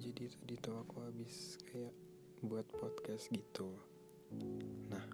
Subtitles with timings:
[0.00, 1.92] jadi tadi tuh aku habis kayak
[2.40, 3.68] buat podcast gitu.
[4.88, 5.04] Nah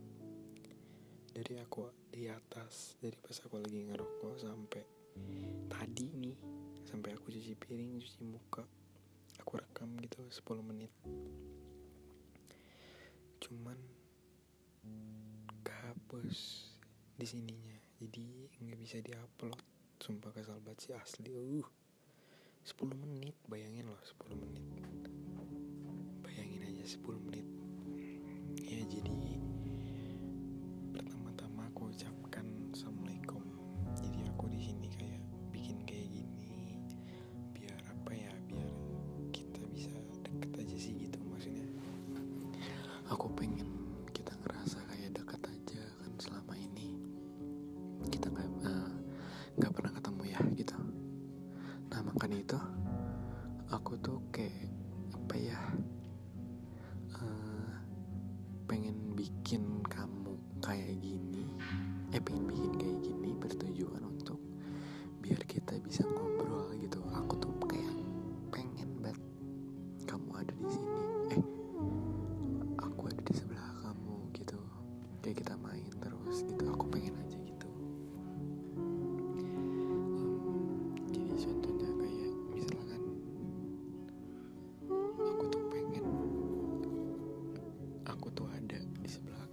[1.35, 4.83] dari aku di atas dari pas aku lagi ngerokok sampai
[5.67, 6.39] tadi nih
[6.87, 8.63] sampai aku cuci piring cuci muka
[9.43, 10.95] aku rekam gitu 10 menit.
[13.43, 13.79] Cuman
[15.67, 16.71] kehapus
[17.19, 19.59] di sininya jadi nggak bisa diupload.
[19.99, 21.35] Sumpah kesal banget sih asli.
[21.35, 21.67] Uh
[22.67, 24.67] 10 menit bayangin loh 10 menit.
[26.19, 27.47] Bayangin aja 10 menit.
[28.59, 29.39] Ya jadi
[30.91, 32.43] pertama-tama aku ucapkan
[32.75, 33.39] assalamualaikum.
[33.95, 35.23] Jadi aku di sini kayak
[35.55, 36.83] bikin kayak gini
[37.55, 38.71] biar apa ya biar
[39.31, 39.95] kita bisa
[40.27, 41.71] deket aja sih gitu maksudnya.
[43.15, 43.76] Aku pengen
[52.27, 52.59] makanya itu
[53.71, 54.67] aku tuh kayak
[55.15, 55.61] apa ya
[57.23, 57.71] eh,
[58.67, 61.47] pengen bikin kamu kayak gini
[62.11, 64.03] eh pengen bikin kayak gini bertujuan
[88.07, 89.46] aku tuh ada di sebelah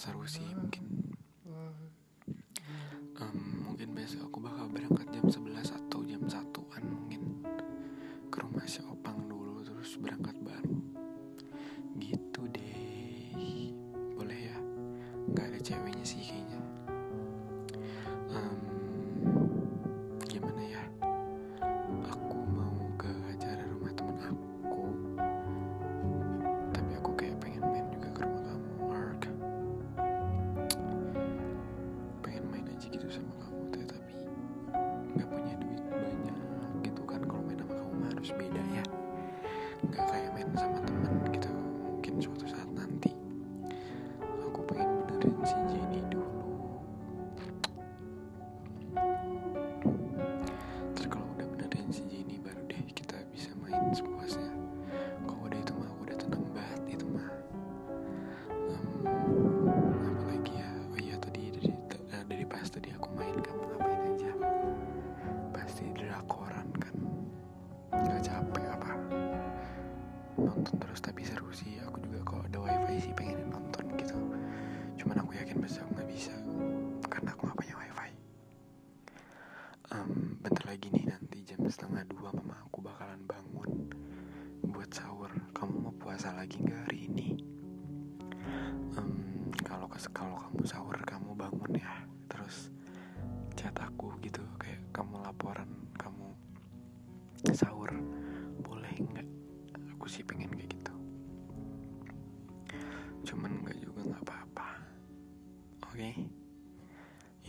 [0.00, 1.12] sih mungkin.
[3.20, 3.36] Em,
[3.68, 7.44] mungkin besok aku bakal berangkat jam 11 atau jam 1an mungkin
[8.32, 10.79] ke rumah si Opang dulu terus berangkat baru
[45.20, 46.32] benerin si Jenny dulu.
[50.96, 54.48] Terus kalau udah benerin si Jenny baru deh kita bisa main sepuasnya.
[55.28, 57.28] Kalau udah itu mah udah tenang banget itu mah.
[58.48, 60.70] Em, apa lagi ya?
[60.88, 64.32] Oh iya tadi dari eh, dari pas tadi aku main kamu ngapain aja?
[65.52, 66.96] Pasti drakoran kan.
[67.92, 68.92] Nggak capek apa?
[70.40, 71.76] Nonton terus tapi seru sih.
[71.84, 73.79] Aku juga kalau ada wifi sih pengen nonton
[75.10, 76.30] cuman aku yakin besok nggak bisa
[77.10, 78.14] karena aku nggak punya wifi.
[79.90, 83.90] Um, bentar lagi nih nanti jam setengah dua mama aku bakalan bangun
[84.70, 85.34] buat sahur.
[85.50, 87.28] Kamu mau puasa lagi nggak hari ini?
[88.94, 92.06] Um, kalau kalau kamu sahur kamu bangun ya.
[92.30, 92.70] Terus
[93.58, 96.38] chat aku gitu kayak kamu laporan kamu
[97.50, 97.79] sahur
[106.00, 106.16] okay?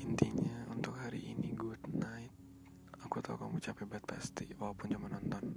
[0.03, 2.35] intinya untuk hari ini good night.
[3.07, 5.55] Aku tahu kamu capek banget pasti walaupun cuma nonton.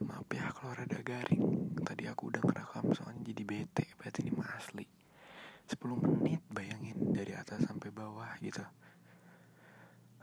[0.00, 1.76] Maaf ya kalau rada garing.
[1.84, 3.84] Tadi aku udah ngerekam soalnya jadi bete.
[4.00, 4.86] Berarti ini mah asli.
[5.68, 8.64] 10 menit bayangin dari atas sampai bawah gitu.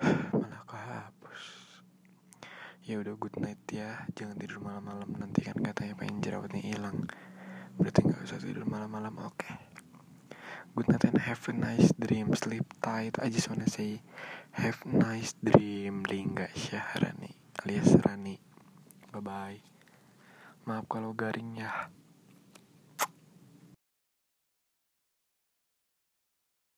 [0.41, 1.43] Malah kehapus.
[2.89, 4.01] Ya udah good night ya.
[4.17, 5.13] Jangan tidur malam-malam.
[5.13, 7.05] Nanti kan katanya pengen jerawatnya hilang.
[7.77, 9.37] Berarti nggak usah tidur malam-malam oke.
[9.37, 9.74] okay.
[10.75, 12.35] Good night and have a nice dream.
[12.35, 13.15] Sleep tight.
[13.21, 14.01] I just wanna say
[14.51, 16.03] have a nice dream.
[16.03, 17.31] Lingga Syahrani
[17.63, 18.39] alias Rani.
[19.11, 19.61] Bye bye
[20.65, 21.93] maaf kalau garing ya